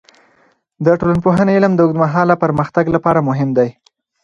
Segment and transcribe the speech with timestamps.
[0.85, 3.69] د ټولنپوهنې علم د اوږدمهاله پرمختګ لپاره مهم دی.